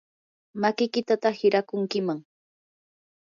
makiykitataq 0.61 1.35
hirakunkiman. 1.41 2.19